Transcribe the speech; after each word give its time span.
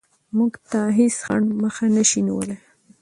موږ 0.37 0.53
ته 0.69 0.79
هېڅ 0.97 1.13
خنډ 1.25 1.47
مخه 1.63 1.85
نشي 1.95 2.21
نیولی. 2.27 2.57